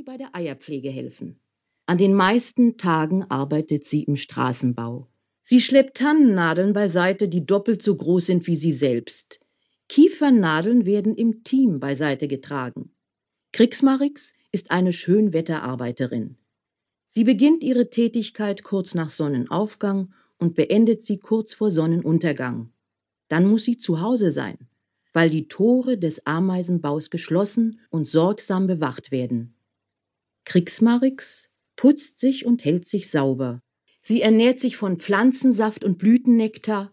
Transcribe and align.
sie 0.00 0.04
bei 0.04 0.16
der 0.16 0.34
Eierpflege 0.34 0.88
helfen. 0.88 1.38
An 1.84 1.98
den 1.98 2.14
meisten 2.14 2.78
Tagen 2.78 3.24
arbeitet 3.24 3.84
sie 3.84 4.04
im 4.04 4.16
Straßenbau. 4.16 5.10
Sie 5.42 5.60
schleppt 5.60 5.98
Tannennadeln 5.98 6.72
beiseite, 6.72 7.28
die 7.28 7.44
doppelt 7.44 7.82
so 7.82 7.94
groß 7.96 8.24
sind 8.24 8.46
wie 8.46 8.56
sie 8.56 8.72
selbst. 8.72 9.40
Kiefernadeln 9.90 10.86
werden 10.86 11.14
im 11.16 11.44
Team 11.44 11.80
beiseite 11.80 12.28
getragen. 12.28 12.94
Kriegsmarix 13.52 14.32
ist 14.52 14.70
eine 14.70 14.94
Schönwetterarbeiterin. 14.94 16.38
Sie 17.10 17.24
beginnt 17.24 17.62
ihre 17.62 17.90
Tätigkeit 17.90 18.62
kurz 18.62 18.94
nach 18.94 19.10
Sonnenaufgang 19.10 20.14
und 20.38 20.54
beendet 20.54 21.04
sie 21.04 21.18
kurz 21.18 21.52
vor 21.52 21.70
Sonnenuntergang. 21.70 22.72
Dann 23.28 23.44
muss 23.44 23.64
sie 23.64 23.76
zu 23.76 24.00
Hause 24.00 24.30
sein, 24.30 24.56
weil 25.12 25.28
die 25.28 25.46
Tore 25.46 25.98
des 25.98 26.26
Ameisenbaus 26.26 27.10
geschlossen 27.10 27.80
und 27.90 28.08
sorgsam 28.08 28.66
bewacht 28.66 29.10
werden. 29.12 29.56
Kriegsmarix 30.50 31.48
putzt 31.76 32.18
sich 32.18 32.44
und 32.44 32.64
hält 32.64 32.88
sich 32.88 33.08
sauber. 33.08 33.62
Sie 34.02 34.20
ernährt 34.20 34.58
sich 34.58 34.76
von 34.76 34.98
Pflanzensaft 34.98 35.84
und 35.84 35.96
Blütennektar 35.96 36.92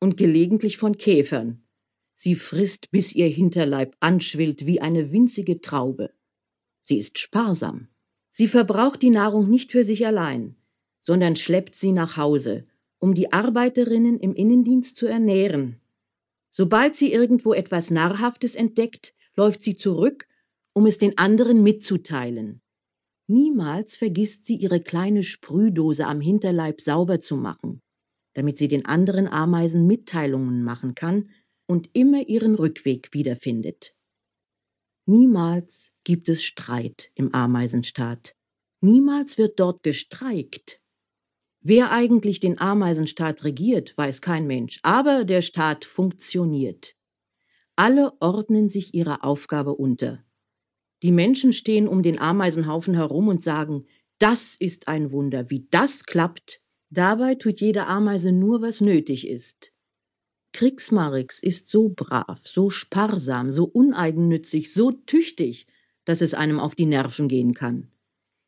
und 0.00 0.16
gelegentlich 0.16 0.78
von 0.78 0.96
Käfern. 0.96 1.62
Sie 2.14 2.34
frisst, 2.34 2.90
bis 2.90 3.14
ihr 3.14 3.28
Hinterleib 3.28 3.94
anschwillt 4.00 4.64
wie 4.64 4.80
eine 4.80 5.12
winzige 5.12 5.60
Traube. 5.60 6.14
Sie 6.80 6.96
ist 6.96 7.18
sparsam. 7.18 7.88
Sie 8.32 8.48
verbraucht 8.48 9.02
die 9.02 9.10
Nahrung 9.10 9.50
nicht 9.50 9.72
für 9.72 9.84
sich 9.84 10.06
allein, 10.06 10.56
sondern 11.02 11.36
schleppt 11.36 11.74
sie 11.74 11.92
nach 11.92 12.16
Hause, 12.16 12.66
um 12.98 13.14
die 13.14 13.30
Arbeiterinnen 13.30 14.18
im 14.20 14.34
Innendienst 14.34 14.96
zu 14.96 15.06
ernähren. 15.06 15.82
Sobald 16.48 16.96
sie 16.96 17.12
irgendwo 17.12 17.52
etwas 17.52 17.90
Narrhaftes 17.90 18.54
entdeckt, 18.54 19.12
läuft 19.34 19.64
sie 19.64 19.76
zurück, 19.76 20.26
um 20.72 20.86
es 20.86 20.96
den 20.96 21.18
anderen 21.18 21.62
mitzuteilen. 21.62 22.62
Niemals 23.28 23.96
vergisst 23.96 24.46
sie 24.46 24.54
ihre 24.56 24.80
kleine 24.80 25.24
Sprühdose 25.24 26.06
am 26.06 26.20
Hinterleib 26.20 26.80
sauber 26.80 27.20
zu 27.20 27.36
machen, 27.36 27.82
damit 28.34 28.58
sie 28.58 28.68
den 28.68 28.84
anderen 28.86 29.26
Ameisen 29.26 29.86
Mitteilungen 29.86 30.62
machen 30.62 30.94
kann 30.94 31.30
und 31.66 31.90
immer 31.92 32.28
ihren 32.28 32.54
Rückweg 32.54 33.12
wiederfindet. 33.12 33.94
Niemals 35.06 35.92
gibt 36.04 36.28
es 36.28 36.44
Streit 36.44 37.10
im 37.14 37.34
Ameisenstaat. 37.34 38.34
Niemals 38.80 39.38
wird 39.38 39.58
dort 39.58 39.82
gestreikt. 39.82 40.80
Wer 41.60 41.90
eigentlich 41.90 42.38
den 42.38 42.60
Ameisenstaat 42.60 43.42
regiert, 43.42 43.96
weiß 43.96 44.20
kein 44.20 44.46
Mensch, 44.46 44.78
aber 44.82 45.24
der 45.24 45.42
Staat 45.42 45.84
funktioniert. 45.84 46.94
Alle 47.74 48.12
ordnen 48.20 48.68
sich 48.68 48.94
ihrer 48.94 49.24
Aufgabe 49.24 49.74
unter. 49.74 50.25
Die 51.02 51.12
Menschen 51.12 51.52
stehen 51.52 51.88
um 51.88 52.02
den 52.02 52.18
Ameisenhaufen 52.18 52.94
herum 52.94 53.28
und 53.28 53.42
sagen, 53.42 53.86
das 54.18 54.56
ist 54.56 54.88
ein 54.88 55.12
Wunder, 55.12 55.50
wie 55.50 55.66
das 55.70 56.04
klappt. 56.04 56.62
Dabei 56.90 57.34
tut 57.34 57.60
jede 57.60 57.86
Ameise 57.86 58.32
nur, 58.32 58.62
was 58.62 58.80
nötig 58.80 59.28
ist. 59.28 59.72
Kriegsmarix 60.52 61.42
ist 61.42 61.68
so 61.68 61.90
brav, 61.90 62.40
so 62.44 62.70
sparsam, 62.70 63.52
so 63.52 63.64
uneigennützig, 63.64 64.72
so 64.72 64.90
tüchtig, 64.90 65.66
dass 66.06 66.22
es 66.22 66.32
einem 66.32 66.58
auf 66.58 66.74
die 66.74 66.86
Nerven 66.86 67.28
gehen 67.28 67.52
kann. 67.52 67.90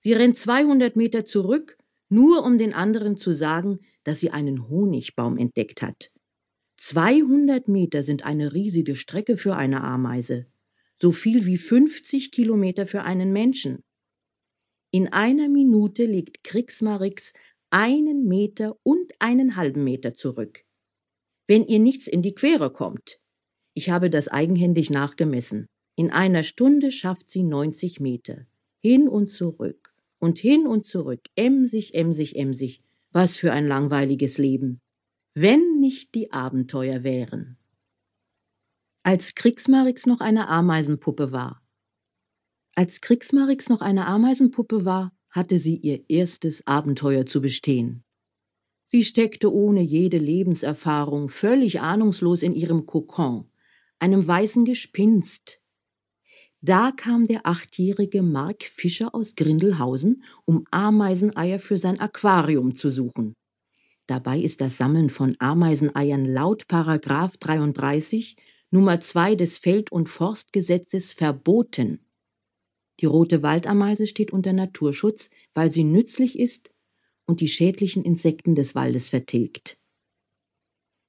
Sie 0.00 0.12
rennt 0.12 0.36
200 0.36 0.96
Meter 0.96 1.24
zurück, 1.24 1.78
nur 2.10 2.44
um 2.44 2.58
den 2.58 2.74
anderen 2.74 3.16
zu 3.16 3.32
sagen, 3.32 3.78
dass 4.02 4.20
sie 4.20 4.30
einen 4.30 4.68
Honigbaum 4.68 5.38
entdeckt 5.38 5.80
hat. 5.80 6.12
200 6.76 7.68
Meter 7.68 8.02
sind 8.02 8.26
eine 8.26 8.52
riesige 8.52 8.96
Strecke 8.96 9.38
für 9.38 9.56
eine 9.56 9.82
Ameise, 9.82 10.44
so 11.00 11.12
viel 11.12 11.46
wie 11.46 11.58
50 11.58 12.30
Kilometer 12.30 12.86
für 12.86 13.02
einen 13.02 13.32
Menschen. 13.32 13.82
In 14.90 15.08
einer 15.08 15.48
Minute 15.48 16.04
legt 16.04 16.44
Kriegsmarix 16.44 17.32
einen 17.70 18.26
Meter 18.26 18.76
und 18.82 19.12
einen 19.18 19.56
halben 19.56 19.82
Meter 19.84 20.14
zurück 20.14 20.64
wenn 21.46 21.66
ihr 21.66 21.78
nichts 21.78 22.06
in 22.06 22.22
die 22.22 22.34
Quere 22.34 22.70
kommt. 22.70 23.18
Ich 23.74 23.90
habe 23.90 24.10
das 24.10 24.28
eigenhändig 24.28 24.90
nachgemessen. 24.90 25.66
In 25.96 26.10
einer 26.10 26.42
Stunde 26.42 26.90
schafft 26.90 27.30
sie 27.30 27.42
90 27.42 28.00
Meter. 28.00 28.46
Hin 28.80 29.08
und 29.08 29.30
zurück 29.30 29.94
und 30.18 30.38
hin 30.38 30.66
und 30.66 30.86
zurück, 30.86 31.20
emsig, 31.36 31.94
emsig, 31.94 32.36
emsig. 32.36 32.82
Was 33.12 33.36
für 33.36 33.52
ein 33.52 33.66
langweiliges 33.66 34.38
Leben. 34.38 34.80
Wenn 35.34 35.80
nicht 35.80 36.14
die 36.14 36.32
Abenteuer 36.32 37.04
wären. 37.04 37.56
Als 39.06 39.34
Kriegsmarix 39.34 40.06
noch 40.06 40.20
eine 40.20 40.48
Ameisenpuppe 40.48 41.30
war. 41.30 41.60
Als 42.74 43.02
Kriegsmarix 43.02 43.68
noch 43.68 43.82
eine 43.82 44.06
Ameisenpuppe 44.06 44.86
war, 44.86 45.12
hatte 45.28 45.58
sie 45.58 45.76
ihr 45.76 46.08
erstes 46.08 46.66
Abenteuer 46.66 47.26
zu 47.26 47.42
bestehen. 47.42 48.02
Sie 48.86 49.04
steckte 49.04 49.52
ohne 49.52 49.82
jede 49.82 50.16
Lebenserfahrung 50.16 51.28
völlig 51.28 51.82
ahnungslos 51.82 52.42
in 52.42 52.54
ihrem 52.54 52.86
Kokon, 52.86 53.50
einem 53.98 54.26
weißen 54.26 54.64
Gespinst. 54.64 55.60
Da 56.62 56.90
kam 56.90 57.26
der 57.26 57.44
achtjährige 57.44 58.22
Mark 58.22 58.62
Fischer 58.62 59.14
aus 59.14 59.34
Grindelhausen, 59.34 60.24
um 60.46 60.64
Ameiseneier 60.70 61.58
für 61.58 61.76
sein 61.76 62.00
Aquarium 62.00 62.74
zu 62.74 62.90
suchen. 62.90 63.34
Dabei 64.06 64.38
ist 64.38 64.62
das 64.62 64.78
Sammeln 64.78 65.10
von 65.10 65.36
Ameiseneiern 65.40 66.24
laut 66.24 66.68
Paragraph 66.68 67.36
33 67.36 68.36
Nummer 68.74 69.00
2 69.00 69.36
des 69.36 69.58
Feld- 69.58 69.92
und 69.92 70.08
Forstgesetzes 70.08 71.12
verboten. 71.12 72.00
Die 72.98 73.06
rote 73.06 73.40
Waldameise 73.40 74.08
steht 74.08 74.32
unter 74.32 74.52
Naturschutz, 74.52 75.30
weil 75.52 75.70
sie 75.70 75.84
nützlich 75.84 76.36
ist 76.36 76.72
und 77.24 77.40
die 77.40 77.46
schädlichen 77.46 78.02
Insekten 78.02 78.56
des 78.56 78.74
Waldes 78.74 79.08
vertilgt. 79.08 79.78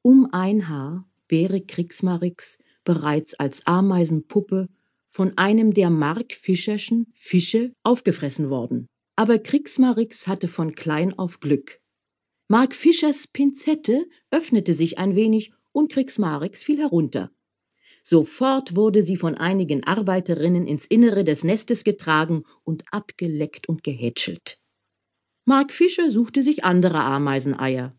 Um 0.00 0.30
ein 0.32 0.70
Haar 0.70 1.06
wäre 1.28 1.60
Kriegsmarix 1.60 2.56
bereits 2.82 3.34
als 3.34 3.66
Ameisenpuppe 3.66 4.70
von 5.10 5.36
einem 5.36 5.74
der 5.74 5.90
Mark-Fischerschen 5.90 7.12
Fische 7.14 7.74
aufgefressen 7.82 8.48
worden. 8.48 8.86
Aber 9.16 9.38
Kriegsmarix 9.38 10.26
hatte 10.26 10.48
von 10.48 10.74
klein 10.74 11.12
auf 11.18 11.40
Glück. 11.40 11.78
Mark 12.48 12.74
Fischers 12.74 13.28
Pinzette 13.28 14.06
öffnete 14.30 14.72
sich 14.72 14.96
ein 14.96 15.14
wenig 15.14 15.52
und 15.72 15.92
Kriegsmarix 15.92 16.62
fiel 16.62 16.78
herunter. 16.78 17.30
Sofort 18.02 18.76
wurde 18.76 19.02
sie 19.02 19.16
von 19.16 19.34
einigen 19.34 19.84
Arbeiterinnen 19.84 20.66
ins 20.66 20.86
Innere 20.86 21.24
des 21.24 21.44
Nestes 21.44 21.84
getragen 21.84 22.44
und 22.64 22.84
abgeleckt 22.92 23.68
und 23.68 23.82
gehätschelt. 23.82 24.58
Mark 25.44 25.72
Fischer 25.72 26.10
suchte 26.10 26.42
sich 26.42 26.64
andere 26.64 27.00
Ameiseneier. 27.00 27.96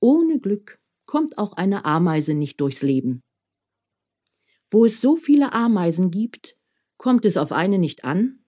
Ohne 0.00 0.40
Glück 0.40 0.80
kommt 1.06 1.38
auch 1.38 1.52
eine 1.52 1.84
Ameise 1.84 2.34
nicht 2.34 2.60
durchs 2.60 2.82
Leben. 2.82 3.22
Wo 4.70 4.84
es 4.84 5.00
so 5.00 5.16
viele 5.16 5.52
Ameisen 5.52 6.10
gibt, 6.10 6.56
kommt 6.96 7.24
es 7.24 7.36
auf 7.36 7.52
eine 7.52 7.78
nicht 7.78 8.04
an. 8.04 8.44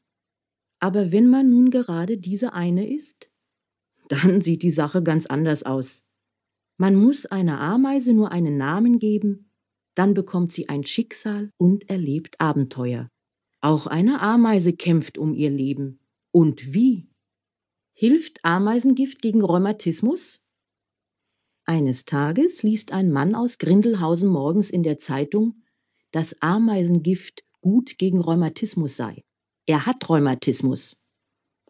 Aber 0.78 1.12
wenn 1.12 1.28
man 1.28 1.50
nun 1.50 1.70
gerade 1.70 2.18
diese 2.18 2.52
eine 2.52 2.92
ist, 2.92 3.30
dann 4.08 4.40
sieht 4.40 4.62
die 4.62 4.70
Sache 4.70 5.02
ganz 5.02 5.26
anders 5.26 5.62
aus. 5.62 6.04
Man 6.76 6.96
muss 6.96 7.26
einer 7.26 7.60
Ameise 7.60 8.12
nur 8.12 8.32
einen 8.32 8.56
Namen 8.56 8.98
geben, 8.98 9.51
dann 9.94 10.14
bekommt 10.14 10.52
sie 10.52 10.68
ein 10.68 10.84
Schicksal 10.84 11.50
und 11.56 11.88
erlebt 11.88 12.40
Abenteuer. 12.40 13.10
Auch 13.60 13.86
eine 13.86 14.20
Ameise 14.20 14.72
kämpft 14.72 15.18
um 15.18 15.34
ihr 15.34 15.50
Leben. 15.50 16.00
Und 16.30 16.72
wie? 16.72 17.08
Hilft 17.92 18.44
Ameisengift 18.44 19.22
gegen 19.22 19.42
Rheumatismus? 19.42 20.40
Eines 21.64 22.04
Tages 22.04 22.62
liest 22.62 22.92
ein 22.92 23.12
Mann 23.12 23.34
aus 23.34 23.58
Grindelhausen 23.58 24.28
morgens 24.28 24.70
in 24.70 24.82
der 24.82 24.98
Zeitung, 24.98 25.62
dass 26.10 26.40
Ameisengift 26.42 27.44
gut 27.60 27.98
gegen 27.98 28.20
Rheumatismus 28.20 28.96
sei. 28.96 29.24
Er 29.66 29.86
hat 29.86 30.08
Rheumatismus. 30.08 30.96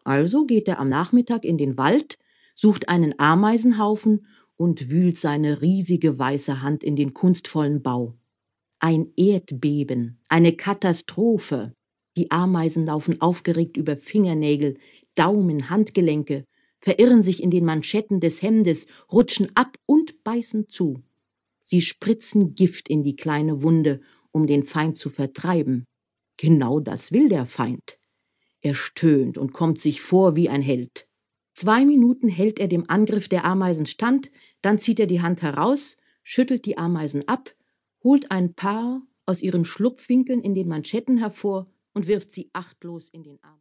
Also 0.03 0.45
geht 0.45 0.67
er 0.67 0.79
am 0.79 0.89
Nachmittag 0.89 1.45
in 1.45 1.57
den 1.57 1.77
Wald, 1.77 2.17
sucht 2.55 2.89
einen 2.89 3.17
Ameisenhaufen 3.19 4.27
und 4.57 4.89
wühlt 4.89 5.17
seine 5.17 5.61
riesige 5.61 6.17
weiße 6.17 6.61
Hand 6.61 6.83
in 6.83 6.95
den 6.95 7.13
kunstvollen 7.13 7.81
Bau. 7.81 8.15
Ein 8.79 9.11
Erdbeben, 9.15 10.19
eine 10.29 10.55
Katastrophe. 10.55 11.73
Die 12.15 12.31
Ameisen 12.31 12.85
laufen 12.85 13.21
aufgeregt 13.21 13.77
über 13.77 13.97
Fingernägel, 13.97 14.77
Daumen, 15.15 15.69
Handgelenke, 15.69 16.45
verirren 16.79 17.23
sich 17.23 17.41
in 17.41 17.49
den 17.49 17.65
Manschetten 17.65 18.19
des 18.19 18.41
Hemdes, 18.41 18.87
rutschen 19.11 19.51
ab 19.55 19.77
und 19.85 20.23
beißen 20.23 20.67
zu. 20.67 21.01
Sie 21.65 21.81
spritzen 21.81 22.55
Gift 22.55 22.89
in 22.89 23.03
die 23.03 23.15
kleine 23.15 23.63
Wunde, 23.63 24.01
um 24.31 24.47
den 24.47 24.63
Feind 24.63 24.99
zu 24.99 25.09
vertreiben. 25.09 25.85
Genau 26.37 26.79
das 26.79 27.11
will 27.11 27.29
der 27.29 27.45
Feind. 27.45 27.99
Er 28.61 28.75
stöhnt 28.75 29.37
und 29.37 29.53
kommt 29.53 29.81
sich 29.81 30.01
vor 30.01 30.35
wie 30.35 30.49
ein 30.49 30.61
Held. 30.61 31.07
Zwei 31.53 31.85
Minuten 31.85 32.29
hält 32.29 32.59
er 32.59 32.67
dem 32.67 32.89
Angriff 32.89 33.27
der 33.27 33.45
Ameisen 33.45 33.85
stand, 33.85 34.31
dann 34.61 34.79
zieht 34.79 34.99
er 34.99 35.07
die 35.07 35.21
Hand 35.21 35.41
heraus, 35.41 35.97
schüttelt 36.23 36.65
die 36.65 36.77
Ameisen 36.77 37.27
ab, 37.27 37.53
holt 38.03 38.31
ein 38.31 38.53
paar 38.53 39.01
aus 39.25 39.41
ihren 39.41 39.63
Schlupfwinkeln 39.63 40.41
in 40.41 40.55
den 40.55 40.67
Manschetten 40.67 41.17
hervor 41.17 41.67
und 41.93 42.07
wirft 42.07 42.33
sie 42.33 42.49
achtlos 42.53 43.09
in 43.09 43.23
den 43.23 43.41
Arm. 43.43 43.51